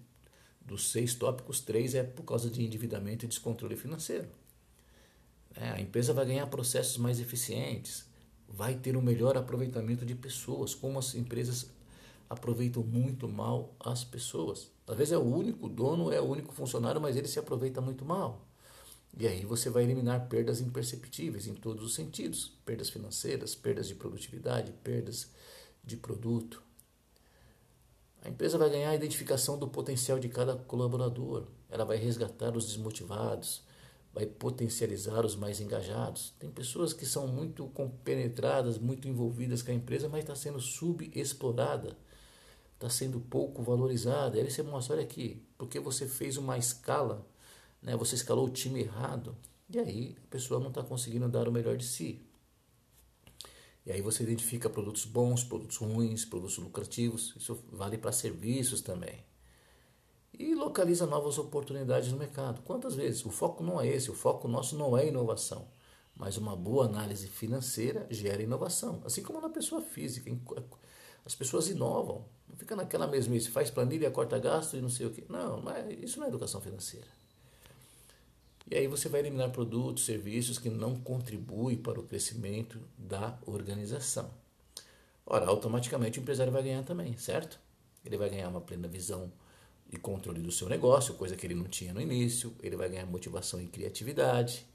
dos 0.61 0.91
seis 0.91 1.15
tópicos, 1.15 1.59
três 1.59 1.95
é 1.95 2.03
por 2.03 2.23
causa 2.23 2.49
de 2.49 2.63
endividamento 2.63 3.25
e 3.25 3.27
descontrole 3.27 3.75
financeiro. 3.75 4.27
É, 5.55 5.69
a 5.69 5.81
empresa 5.81 6.13
vai 6.13 6.25
ganhar 6.25 6.45
processos 6.47 6.97
mais 6.97 7.19
eficientes, 7.19 8.05
vai 8.47 8.75
ter 8.75 8.95
um 8.95 9.01
melhor 9.01 9.35
aproveitamento 9.35 10.05
de 10.05 10.13
pessoas, 10.13 10.75
como 10.75 10.99
as 10.99 11.15
empresas 11.15 11.71
aproveitam 12.29 12.83
muito 12.83 13.27
mal 13.27 13.73
as 13.79 14.03
pessoas. 14.03 14.71
Às 14.87 14.95
vezes 14.95 15.13
é 15.13 15.17
o 15.17 15.23
único 15.23 15.67
dono, 15.67 16.11
é 16.11 16.21
o 16.21 16.25
único 16.25 16.53
funcionário, 16.53 17.01
mas 17.01 17.15
ele 17.15 17.27
se 17.27 17.39
aproveita 17.39 17.81
muito 17.81 18.05
mal. 18.05 18.45
E 19.17 19.27
aí 19.27 19.43
você 19.43 19.69
vai 19.71 19.83
eliminar 19.83 20.27
perdas 20.27 20.61
imperceptíveis 20.61 21.47
em 21.47 21.55
todos 21.55 21.83
os 21.83 21.95
sentidos: 21.95 22.53
perdas 22.63 22.89
financeiras, 22.89 23.55
perdas 23.55 23.87
de 23.87 23.95
produtividade, 23.95 24.71
perdas 24.83 25.31
de 25.83 25.97
produto. 25.97 26.61
A 28.21 28.29
empresa 28.29 28.57
vai 28.57 28.69
ganhar 28.69 28.89
a 28.89 28.95
identificação 28.95 29.57
do 29.57 29.67
potencial 29.67 30.19
de 30.19 30.27
cada 30.27 30.55
colaborador. 30.55 31.47
Ela 31.69 31.85
vai 31.85 31.97
resgatar 31.97 32.55
os 32.55 32.65
desmotivados, 32.65 33.63
vai 34.13 34.25
potencializar 34.25 35.25
os 35.25 35.35
mais 35.35 35.61
engajados. 35.61 36.33
Tem 36.37 36.49
pessoas 36.49 36.91
que 36.91 37.05
são 37.05 37.27
muito 37.27 37.65
compenetradas, 37.67 38.77
muito 38.77 39.07
envolvidas 39.07 39.61
com 39.61 39.71
a 39.71 39.73
empresa, 39.73 40.09
mas 40.09 40.21
está 40.21 40.35
sendo 40.35 40.59
subexplorada, 40.59 41.97
está 42.73 42.89
sendo 42.89 43.19
pouco 43.19 43.63
valorizada. 43.63 44.37
Aí 44.37 44.49
você 44.49 44.63
mostra, 44.63 44.95
olha 44.95 45.03
aqui, 45.03 45.41
porque 45.57 45.79
você 45.79 46.05
fez 46.07 46.35
uma 46.37 46.57
escala, 46.57 47.25
né? 47.81 47.95
você 47.95 48.15
escalou 48.15 48.47
o 48.47 48.51
time 48.51 48.81
errado, 48.81 49.35
e 49.69 49.79
aí 49.79 50.17
a 50.25 50.27
pessoa 50.27 50.59
não 50.59 50.69
está 50.69 50.83
conseguindo 50.83 51.29
dar 51.29 51.47
o 51.47 51.51
melhor 51.51 51.77
de 51.77 51.85
si. 51.85 52.21
E 53.85 53.91
aí 53.91 54.01
você 54.01 54.23
identifica 54.23 54.69
produtos 54.69 55.05
bons, 55.05 55.43
produtos 55.43 55.77
ruins, 55.77 56.25
produtos 56.25 56.57
lucrativos. 56.57 57.33
Isso 57.35 57.63
vale 57.71 57.97
para 57.97 58.11
serviços 58.11 58.81
também. 58.81 59.23
E 60.33 60.53
localiza 60.53 61.05
novas 61.05 61.37
oportunidades 61.37 62.11
no 62.11 62.17
mercado. 62.17 62.61
Quantas 62.61 62.95
vezes? 62.95 63.25
O 63.25 63.31
foco 63.31 63.63
não 63.63 63.81
é 63.81 63.87
esse, 63.87 64.11
o 64.11 64.13
foco 64.13 64.47
nosso 64.47 64.77
não 64.77 64.97
é 64.97 65.07
inovação. 65.07 65.67
Mas 66.15 66.37
uma 66.37 66.55
boa 66.55 66.85
análise 66.85 67.27
financeira 67.27 68.05
gera 68.09 68.43
inovação. 68.43 69.01
Assim 69.05 69.23
como 69.23 69.41
na 69.41 69.49
pessoa 69.49 69.81
física. 69.81 70.31
As 71.25 71.33
pessoas 71.35 71.69
inovam. 71.69 72.25
Não 72.47 72.57
fica 72.57 72.75
naquela 72.75 73.07
mesmice, 73.07 73.49
faz 73.49 73.69
planilha, 73.69 74.11
corta 74.11 74.37
gasto 74.39 74.75
e 74.75 74.81
não 74.81 74.89
sei 74.89 75.07
o 75.07 75.11
quê. 75.11 75.23
Não, 75.29 75.63
isso 76.01 76.19
não 76.19 76.25
é 76.25 76.29
educação 76.29 76.61
financeira. 76.61 77.18
E 78.71 78.75
aí 78.75 78.87
você 78.87 79.09
vai 79.09 79.21
eliminar 79.21 79.49
produtos, 79.51 80.05
serviços 80.05 80.59
que 80.59 80.69
não 80.69 80.95
contribuem 80.95 81.75
para 81.75 81.99
o 81.99 82.03
crescimento 82.03 82.79
da 82.97 83.39
organização. 83.47 84.31
Ora, 85.25 85.47
automaticamente 85.47 86.19
o 86.19 86.21
empresário 86.21 86.53
vai 86.53 86.61
ganhar 86.61 86.83
também, 86.83 87.17
certo? 87.17 87.59
Ele 88.05 88.17
vai 88.17 88.29
ganhar 88.29 88.47
uma 88.47 88.61
plena 88.61 88.87
visão 88.87 89.31
e 89.91 89.97
controle 89.97 90.39
do 90.39 90.51
seu 90.51 90.69
negócio, 90.69 91.15
coisa 91.15 91.35
que 91.35 91.47
ele 91.47 91.55
não 91.55 91.65
tinha 91.65 91.93
no 91.93 92.01
início. 92.01 92.53
Ele 92.61 92.75
vai 92.75 92.89
ganhar 92.89 93.07
motivação 93.07 93.59
e 93.59 93.65
criatividade. 93.65 94.65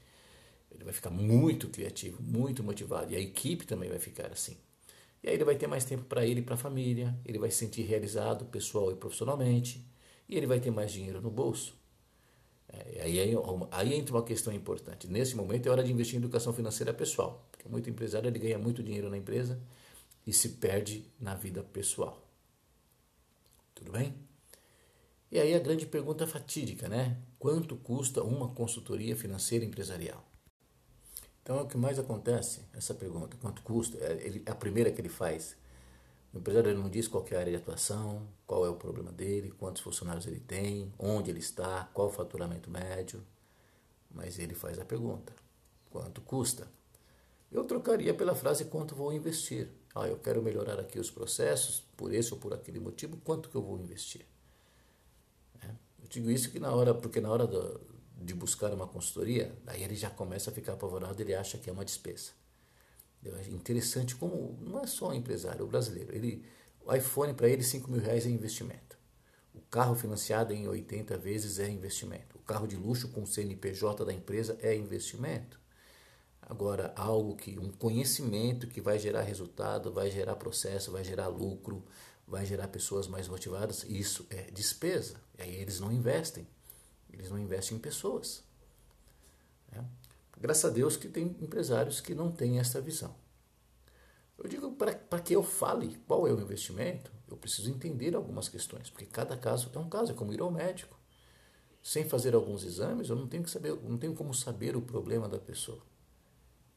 Ele 0.69 0.83
vai 0.83 0.93
ficar 0.93 1.09
muito 1.09 1.69
criativo, 1.69 2.21
muito 2.21 2.63
motivado. 2.63 3.13
E 3.13 3.15
a 3.15 3.19
equipe 3.19 3.65
também 3.65 3.89
vai 3.89 3.99
ficar 3.99 4.27
assim. 4.27 4.57
E 5.23 5.29
aí 5.29 5.35
ele 5.35 5.45
vai 5.45 5.55
ter 5.55 5.67
mais 5.67 5.85
tempo 5.85 6.03
para 6.03 6.25
ele 6.25 6.41
e 6.41 6.43
para 6.43 6.55
a 6.55 6.57
família. 6.57 7.17
Ele 7.25 7.39
vai 7.39 7.49
se 7.49 7.57
sentir 7.57 7.83
realizado 7.83 8.45
pessoal 8.45 8.91
e 8.91 8.95
profissionalmente. 8.95 9.85
E 10.27 10.35
ele 10.35 10.47
vai 10.47 10.59
ter 10.59 10.71
mais 10.71 10.91
dinheiro 10.91 11.21
no 11.21 11.31
bolso. 11.31 11.73
É, 12.67 13.03
aí, 13.03 13.19
aí, 13.19 13.33
aí 13.71 13.93
entra 13.93 14.15
uma 14.15 14.23
questão 14.23 14.53
importante. 14.53 15.07
Nesse 15.07 15.35
momento 15.35 15.67
é 15.67 15.71
hora 15.71 15.83
de 15.83 15.91
investir 15.91 16.15
em 16.15 16.19
educação 16.19 16.53
financeira 16.53 16.93
pessoal, 16.93 17.47
porque 17.51 17.67
muito 17.67 17.89
empresário 17.89 18.27
ele 18.27 18.39
ganha 18.39 18.57
muito 18.57 18.83
dinheiro 18.83 19.09
na 19.09 19.17
empresa 19.17 19.59
e 20.25 20.33
se 20.33 20.49
perde 20.49 21.05
na 21.19 21.35
vida 21.35 21.63
pessoal. 21.63 22.21
Tudo 23.73 23.91
bem? 23.91 24.13
E 25.31 25.39
aí 25.39 25.53
a 25.53 25.59
grande 25.59 25.85
pergunta 25.85 26.25
fatídica, 26.25 26.87
né? 26.87 27.17
Quanto 27.37 27.75
custa 27.75 28.23
uma 28.23 28.49
consultoria 28.49 29.15
financeira 29.15 29.65
empresarial? 29.65 30.23
Então 31.43 31.59
é 31.59 31.61
o 31.61 31.67
que 31.67 31.77
mais 31.77 31.99
acontece, 31.99 32.61
essa 32.73 32.93
pergunta, 32.93 33.37
quanto 33.39 33.61
custa? 33.61 33.97
É, 33.99 34.13
ele, 34.25 34.41
é 34.45 34.51
a 34.51 34.55
primeira 34.55 34.91
que 34.91 34.99
ele 34.99 35.09
faz 35.09 35.55
o 36.35 36.39
empresário 36.39 36.77
não 36.77 36.89
diz 36.89 37.07
qual 37.07 37.25
é 37.31 37.35
a 37.35 37.39
área 37.39 37.51
de 37.51 37.57
atuação, 37.57 38.27
qual 38.45 38.65
é 38.65 38.69
o 38.69 38.75
problema 38.75 39.09
dele, 39.09 39.51
quantos 39.57 39.81
funcionários 39.81 40.27
ele 40.27 40.41
tem, 40.41 40.93
onde 40.99 41.31
ele 41.31 41.39
está, 41.39 41.89
qual 41.93 42.09
o 42.09 42.11
faturamento 42.11 42.69
médio, 42.69 43.23
mas 44.11 44.37
ele 44.37 44.53
faz 44.53 44.77
a 44.77 44.83
pergunta: 44.83 45.33
quanto 45.89 46.19
custa? 46.19 46.67
Eu 47.49 47.63
trocaria 47.63 48.13
pela 48.13 48.35
frase 48.35 48.65
quanto 48.65 48.93
vou 48.93 49.13
investir. 49.13 49.69
Ah, 49.95 50.09
eu 50.09 50.17
quero 50.17 50.41
melhorar 50.43 50.77
aqui 50.77 50.99
os 50.99 51.09
processos, 51.09 51.81
por 51.95 52.13
esse 52.13 52.33
ou 52.33 52.39
por 52.39 52.53
aquele 52.53 52.81
motivo, 52.81 53.15
quanto 53.23 53.47
que 53.47 53.55
eu 53.55 53.61
vou 53.61 53.79
investir? 53.79 54.25
É, 55.63 55.67
eu 55.67 56.09
digo 56.09 56.29
isso 56.29 56.51
que 56.51 56.59
na 56.59 56.73
hora, 56.73 56.93
porque 56.93 57.21
na 57.21 57.31
hora 57.31 57.47
do, 57.47 57.79
de 58.17 58.33
buscar 58.33 58.73
uma 58.73 58.87
consultoria, 58.87 59.57
aí 59.65 59.81
ele 59.81 59.95
já 59.95 60.09
começa 60.09 60.51
a 60.51 60.53
ficar 60.53 60.73
apavorado, 60.73 61.21
ele 61.21 61.33
acha 61.33 61.57
que 61.57 61.69
é 61.69 61.73
uma 61.73 61.85
despesa. 61.85 62.31
É 63.29 63.49
interessante 63.49 64.15
como 64.15 64.57
não 64.61 64.79
é 64.79 64.87
só 64.87 65.09
o 65.09 65.13
empresário, 65.13 65.65
o 65.65 65.67
brasileiro. 65.67 66.13
Ele 66.13 66.45
O 66.85 66.93
iPhone 66.93 67.33
para 67.33 67.49
ele 67.49 67.63
5 67.63 67.89
mil 67.89 68.01
reais 68.01 68.25
é 68.25 68.29
investimento. 68.29 68.95
O 69.53 69.61
carro 69.61 69.95
financiado 69.95 70.53
em 70.53 70.67
80 70.67 71.17
vezes 71.17 71.59
é 71.59 71.69
investimento. 71.69 72.37
O 72.37 72.39
carro 72.39 72.67
de 72.67 72.75
luxo 72.75 73.07
com 73.09 73.25
CNPJ 73.25 74.05
da 74.05 74.13
empresa 74.13 74.57
é 74.61 74.75
investimento. 74.75 75.59
Agora, 76.41 76.93
algo 76.95 77.35
que, 77.35 77.57
um 77.57 77.71
conhecimento 77.71 78.67
que 78.67 78.79
vai 78.79 78.99
gerar 78.99 79.21
resultado, 79.21 79.91
vai 79.91 80.11
gerar 80.11 80.35
processo, 80.35 80.91
vai 80.91 81.03
gerar 81.03 81.27
lucro, 81.27 81.83
vai 82.27 82.45
gerar 82.45 82.67
pessoas 82.67 83.07
mais 83.07 83.27
motivadas, 83.27 83.83
isso 83.87 84.27
é 84.29 84.51
despesa. 84.51 85.19
E 85.39 85.41
aí 85.41 85.55
eles 85.55 85.79
não 85.79 85.91
investem. 85.91 86.47
Eles 87.11 87.31
não 87.31 87.39
investem 87.39 87.77
em 87.77 87.81
pessoas. 87.81 88.43
Né? 89.71 89.83
Graças 90.37 90.65
a 90.65 90.69
Deus 90.73 90.97
que 90.97 91.07
tem 91.07 91.35
empresários 91.41 92.01
que 92.01 92.13
não 92.13 92.31
têm 92.31 92.59
essa 92.59 92.81
visão. 92.81 93.15
Eu 94.37 94.49
digo, 94.49 94.71
para 94.73 95.19
que 95.21 95.33
eu 95.33 95.41
fale 95.41 95.97
qual 96.05 96.27
é 96.27 96.33
o 96.33 96.39
investimento, 96.39 97.11
eu 97.27 97.37
preciso 97.37 97.69
entender 97.69 98.15
algumas 98.15 98.49
questões, 98.49 98.89
porque 98.89 99.05
cada 99.05 99.37
caso 99.37 99.71
é 99.73 99.79
um 99.79 99.89
caso, 99.89 100.11
é 100.11 100.15
como 100.15 100.33
ir 100.33 100.41
ao 100.41 100.51
médico. 100.51 100.99
Sem 101.81 102.03
fazer 102.03 102.35
alguns 102.35 102.63
exames, 102.63 103.09
eu 103.09 103.15
não 103.15 103.27
tenho, 103.27 103.43
que 103.43 103.49
saber, 103.49 103.75
não 103.83 103.97
tenho 103.97 104.13
como 104.13 104.33
saber 104.33 104.75
o 104.75 104.81
problema 104.81 105.29
da 105.29 105.39
pessoa. 105.39 105.81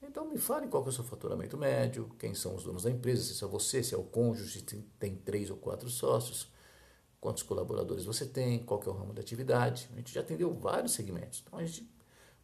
Então 0.03 0.29
me 0.29 0.39
fale 0.39 0.69
qual 0.69 0.85
é 0.85 0.89
o 0.89 0.93
seu 0.93 1.03
faturamento 1.03 1.57
médio, 1.59 2.11
quem 2.19 2.35
são 2.35 2.55
os 2.55 2.63
donos 2.63 2.85
da 2.85 2.91
empresa, 2.91 3.35
se 3.35 3.43
é 3.43 3.47
você, 3.47 3.83
se 3.83 3.95
é 3.95 3.99
o 3.99 4.05
cônjuge, 4.05 4.61
se 4.61 4.83
tem 4.99 5.17
três 5.17 5.51
ou 5.51 5.57
quatro 5.57 5.89
sócios, 5.89 6.49
quantos 7.21 7.43
colaboradores 7.43 8.05
você 8.05 8.25
tem, 8.25 8.65
qual 8.65 8.81
é 8.85 8.89
o 8.89 8.93
ramo 8.93 9.13
de 9.13 9.21
atividade. 9.21 9.89
A 9.93 9.97
gente 9.97 10.15
já 10.15 10.21
atendeu 10.21 10.55
vários 10.55 10.93
segmentos. 10.93 11.43
Então 11.45 11.59
a 11.59 11.65
gente 11.65 11.91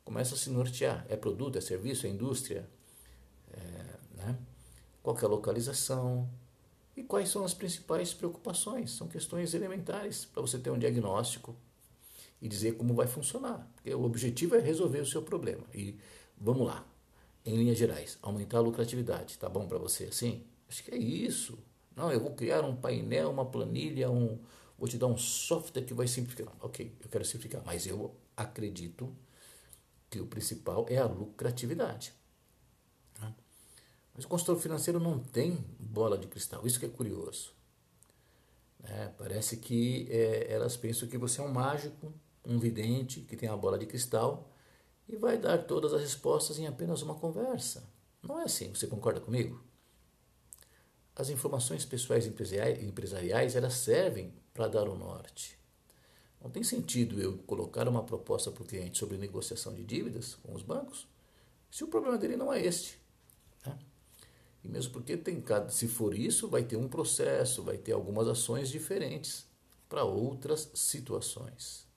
começa 0.04 0.34
a 0.34 0.38
se 0.38 0.50
nortear. 0.50 1.06
É 1.08 1.16
produto, 1.16 1.56
é 1.56 1.60
serviço, 1.60 2.06
é 2.06 2.10
indústria, 2.10 2.68
é, 3.52 3.58
né? 4.16 4.38
qual 5.02 5.16
é 5.16 5.24
a 5.24 5.28
localização 5.28 6.28
e 6.96 7.02
quais 7.02 7.28
são 7.28 7.44
as 7.44 7.54
principais 7.54 8.14
preocupações. 8.14 8.92
São 8.92 9.08
questões 9.08 9.54
elementares 9.54 10.24
para 10.24 10.42
você 10.42 10.58
ter 10.58 10.70
um 10.70 10.78
diagnóstico 10.78 11.56
e 12.40 12.48
dizer 12.48 12.76
como 12.76 12.94
vai 12.94 13.06
funcionar. 13.06 13.68
Porque 13.74 13.94
o 13.94 14.04
objetivo 14.04 14.54
é 14.54 14.60
resolver 14.60 15.00
o 15.00 15.06
seu 15.06 15.22
problema. 15.22 15.64
E 15.74 15.98
vamos 16.38 16.66
lá, 16.66 16.86
em 17.44 17.56
linhas 17.56 17.78
gerais, 17.78 18.18
aumentar 18.22 18.58
a 18.58 18.60
lucratividade. 18.60 19.38
Tá 19.38 19.48
bom 19.48 19.66
para 19.66 19.78
você 19.78 20.04
assim? 20.04 20.44
Acho 20.68 20.84
que 20.84 20.90
é 20.90 20.98
isso. 20.98 21.58
Não, 21.96 22.10
eu 22.10 22.20
vou 22.20 22.32
criar 22.32 22.62
um 22.64 22.74
painel, 22.74 23.30
uma 23.30 23.44
planilha, 23.44 24.10
um, 24.10 24.38
vou 24.78 24.88
te 24.88 24.98
dar 24.98 25.06
um 25.06 25.16
software 25.16 25.84
que 25.84 25.94
vai 25.94 26.08
simplificar. 26.08 26.52
Ok, 26.60 26.92
eu 27.00 27.08
quero 27.08 27.24
simplificar, 27.24 27.62
mas 27.64 27.86
eu 27.86 28.14
acredito 28.36 29.14
que 30.10 30.20
o 30.20 30.26
principal 30.26 30.86
é 30.88 30.98
a 30.98 31.06
lucratividade. 31.06 32.12
Né? 33.20 33.34
Mas 34.14 34.24
o 34.24 34.28
consultor 34.28 34.58
financeiro 34.58 35.00
não 35.00 35.18
tem 35.18 35.64
bola 35.78 36.16
de 36.16 36.26
cristal, 36.26 36.66
isso 36.66 36.78
que 36.78 36.86
é 36.86 36.88
curioso. 36.88 37.52
É, 38.82 39.08
parece 39.16 39.56
que 39.56 40.06
é, 40.10 40.52
elas 40.52 40.76
pensam 40.76 41.08
que 41.08 41.16
você 41.16 41.40
é 41.40 41.44
um 41.44 41.52
mágico, 41.52 42.12
um 42.44 42.58
vidente, 42.58 43.20
que 43.22 43.36
tem 43.36 43.48
a 43.48 43.56
bola 43.56 43.78
de 43.78 43.86
cristal 43.86 44.50
e 45.08 45.16
vai 45.16 45.38
dar 45.38 45.58
todas 45.58 45.92
as 45.94 46.02
respostas 46.02 46.58
em 46.58 46.66
apenas 46.66 47.02
uma 47.02 47.14
conversa. 47.14 47.88
Não 48.22 48.40
é 48.40 48.44
assim, 48.44 48.74
você 48.74 48.86
concorda 48.86 49.20
comigo? 49.20 49.62
As 51.16 51.30
informações 51.30 51.84
pessoais 51.84 52.26
empresariais 52.26 53.54
elas 53.54 53.74
servem 53.74 54.34
para 54.52 54.68
dar 54.68 54.88
o 54.88 54.96
norte. 54.96 55.58
Não 56.44 56.50
tem 56.50 56.62
sentido 56.62 57.18
eu 57.22 57.38
colocar 57.38 57.88
uma 57.88 58.04
proposta 58.04 58.50
para 58.50 58.62
o 58.62 58.66
cliente 58.66 58.98
sobre 58.98 59.16
negociação 59.16 59.72
de 59.72 59.82
dívidas 59.82 60.34
com 60.42 60.54
os 60.54 60.62
bancos 60.62 61.08
se 61.70 61.82
o 61.82 61.88
problema 61.88 62.18
dele 62.18 62.36
não 62.36 62.52
é 62.52 62.62
este. 62.62 63.00
Né? 63.64 63.78
E 64.62 64.68
mesmo 64.68 64.92
porque 64.92 65.16
tem 65.16 65.42
se 65.70 65.88
for 65.88 66.14
isso, 66.14 66.46
vai 66.46 66.62
ter 66.62 66.76
um 66.76 66.86
processo, 66.86 67.62
vai 67.62 67.78
ter 67.78 67.92
algumas 67.92 68.28
ações 68.28 68.68
diferentes 68.68 69.46
para 69.88 70.04
outras 70.04 70.70
situações. 70.74 71.88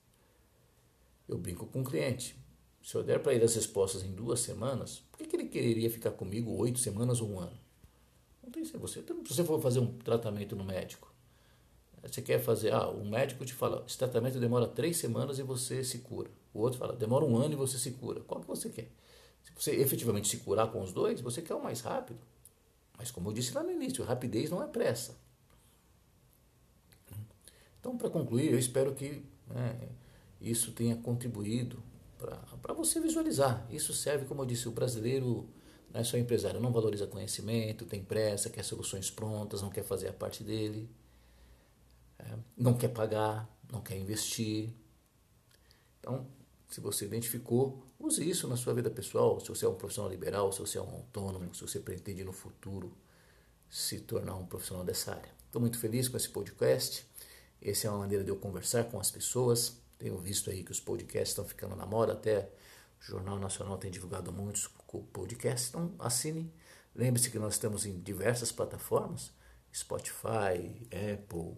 Eu 1.28 1.36
brinco 1.36 1.66
com 1.66 1.82
o 1.82 1.84
cliente. 1.84 2.34
Se 2.82 2.94
eu 2.94 3.02
der 3.02 3.22
para 3.22 3.34
ele 3.34 3.44
as 3.44 3.54
respostas 3.54 4.02
em 4.02 4.14
duas 4.14 4.40
semanas, 4.40 5.02
por 5.12 5.18
que, 5.18 5.26
que 5.26 5.36
ele 5.36 5.48
quereria 5.48 5.90
ficar 5.90 6.12
comigo 6.12 6.52
oito 6.52 6.78
semanas 6.78 7.20
ou 7.20 7.28
um 7.28 7.38
ano? 7.38 7.58
Não 8.42 8.50
tem 8.50 8.64
você. 8.64 9.02
Se 9.02 9.34
você 9.34 9.44
for 9.44 9.60
fazer 9.60 9.80
um 9.80 9.98
tratamento 9.98 10.56
no 10.56 10.64
médico, 10.64 11.07
você 12.02 12.22
quer 12.22 12.38
fazer, 12.38 12.72
ah, 12.72 12.88
o 12.88 13.04
médico 13.04 13.44
te 13.44 13.52
fala, 13.52 13.84
esse 13.86 13.98
tratamento 13.98 14.38
demora 14.38 14.66
três 14.68 14.96
semanas 14.96 15.38
e 15.38 15.42
você 15.42 15.82
se 15.82 15.98
cura. 15.98 16.30
O 16.54 16.60
outro 16.60 16.78
fala, 16.78 16.94
demora 16.94 17.24
um 17.24 17.36
ano 17.36 17.54
e 17.54 17.56
você 17.56 17.78
se 17.78 17.92
cura. 17.92 18.20
Qual 18.20 18.40
que 18.40 18.46
você 18.46 18.68
quer? 18.68 18.88
Se 19.42 19.52
você 19.54 19.72
efetivamente 19.76 20.28
se 20.28 20.38
curar 20.38 20.70
com 20.70 20.82
os 20.82 20.92
dois, 20.92 21.20
você 21.20 21.42
quer 21.42 21.54
o 21.54 21.62
mais 21.62 21.80
rápido. 21.80 22.20
Mas 22.96 23.10
como 23.10 23.28
eu 23.30 23.32
disse 23.32 23.54
lá 23.54 23.62
no 23.62 23.70
início, 23.70 24.04
rapidez 24.04 24.50
não 24.50 24.62
é 24.62 24.66
pressa. 24.66 25.16
Então, 27.80 27.96
para 27.96 28.10
concluir, 28.10 28.52
eu 28.52 28.58
espero 28.58 28.94
que 28.94 29.24
né, 29.46 29.88
isso 30.40 30.72
tenha 30.72 30.96
contribuído 30.96 31.82
para 32.60 32.74
você 32.74 33.00
visualizar. 33.00 33.66
Isso 33.70 33.94
serve, 33.94 34.26
como 34.26 34.42
eu 34.42 34.46
disse, 34.46 34.68
o 34.68 34.72
brasileiro 34.72 35.48
não 35.92 36.00
é 36.00 36.04
só 36.04 36.18
empresário, 36.18 36.60
não 36.60 36.72
valoriza 36.72 37.06
conhecimento, 37.06 37.86
tem 37.86 38.02
pressa, 38.02 38.50
quer 38.50 38.64
soluções 38.64 39.10
prontas, 39.10 39.62
não 39.62 39.70
quer 39.70 39.84
fazer 39.84 40.08
a 40.08 40.12
parte 40.12 40.42
dele, 40.42 40.88
não 42.56 42.76
quer 42.76 42.88
pagar, 42.88 43.48
não 43.70 43.80
quer 43.80 43.96
investir. 43.96 44.72
Então, 46.00 46.26
se 46.68 46.80
você 46.80 47.04
identificou, 47.04 47.84
use 47.98 48.28
isso 48.28 48.46
na 48.48 48.56
sua 48.56 48.74
vida 48.74 48.90
pessoal. 48.90 49.40
Se 49.40 49.48
você 49.48 49.64
é 49.64 49.68
um 49.68 49.74
profissional 49.74 50.10
liberal, 50.10 50.52
se 50.52 50.60
você 50.60 50.78
é 50.78 50.82
um 50.82 50.90
autônomo, 50.90 51.54
se 51.54 51.62
você 51.62 51.80
pretende 51.80 52.24
no 52.24 52.32
futuro 52.32 52.96
se 53.68 54.00
tornar 54.00 54.34
um 54.36 54.46
profissional 54.46 54.84
dessa 54.84 55.12
área. 55.12 55.30
Estou 55.46 55.60
muito 55.60 55.78
feliz 55.78 56.08
com 56.08 56.16
esse 56.16 56.28
podcast. 56.28 57.06
Essa 57.60 57.88
é 57.88 57.90
uma 57.90 58.00
maneira 58.00 58.24
de 58.24 58.30
eu 58.30 58.36
conversar 58.36 58.84
com 58.84 58.98
as 58.98 59.10
pessoas 59.10 59.76
tenho 59.98 60.16
visto 60.16 60.48
aí 60.48 60.62
que 60.62 60.70
os 60.70 60.80
podcasts 60.80 61.30
estão 61.30 61.44
ficando 61.44 61.74
na 61.74 61.84
moda, 61.84 62.12
até 62.12 62.48
o 63.00 63.04
Jornal 63.04 63.38
Nacional 63.38 63.76
tem 63.76 63.90
divulgado 63.90 64.32
muitos 64.32 64.68
podcasts, 65.12 65.68
então 65.68 65.92
assine. 65.98 66.52
Lembre-se 66.94 67.30
que 67.30 67.38
nós 67.38 67.54
estamos 67.54 67.84
em 67.84 67.98
diversas 68.00 68.52
plataformas, 68.52 69.32
Spotify, 69.74 70.86
Apple, 71.12 71.56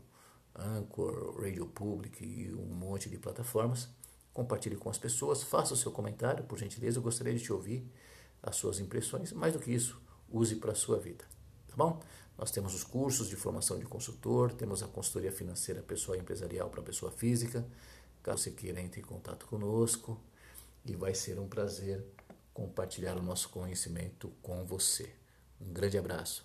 Anchor, 0.54 1.40
Radio 1.40 1.66
Public 1.66 2.24
e 2.24 2.52
um 2.54 2.66
monte 2.66 3.08
de 3.08 3.18
plataformas. 3.18 3.88
Compartilhe 4.32 4.76
com 4.76 4.88
as 4.88 4.98
pessoas, 4.98 5.42
faça 5.42 5.74
o 5.74 5.76
seu 5.76 5.90
comentário, 5.90 6.44
por 6.44 6.58
gentileza, 6.58 6.98
eu 6.98 7.02
gostaria 7.02 7.34
de 7.34 7.42
te 7.42 7.52
ouvir 7.52 7.84
as 8.42 8.56
suas 8.56 8.78
impressões. 8.78 9.32
Mais 9.32 9.52
do 9.52 9.58
que 9.58 9.72
isso, 9.72 10.00
use 10.30 10.56
para 10.56 10.72
a 10.72 10.74
sua 10.74 10.98
vida, 10.98 11.24
tá 11.68 11.74
bom? 11.76 12.00
Nós 12.38 12.50
temos 12.50 12.74
os 12.74 12.84
cursos 12.84 13.28
de 13.28 13.36
formação 13.36 13.78
de 13.78 13.84
consultor, 13.84 14.52
temos 14.52 14.82
a 14.82 14.88
consultoria 14.88 15.32
financeira 15.32 15.82
pessoal 15.82 16.16
e 16.16 16.20
empresarial 16.20 16.70
para 16.70 16.82
pessoa 16.82 17.12
física, 17.12 17.66
Caso 18.22 18.42
você 18.42 18.50
queira, 18.50 18.80
entre 18.80 19.00
em 19.00 19.04
contato 19.04 19.46
conosco 19.46 20.20
e 20.84 20.94
vai 20.94 21.14
ser 21.14 21.38
um 21.38 21.48
prazer 21.48 22.04
compartilhar 22.52 23.16
o 23.16 23.22
nosso 23.22 23.48
conhecimento 23.48 24.30
com 24.42 24.64
você. 24.64 25.10
Um 25.60 25.72
grande 25.72 25.96
abraço. 25.96 26.44